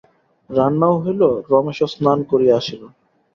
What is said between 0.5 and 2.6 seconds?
রান্নাও হইল, রমেশও স্নান করিয়া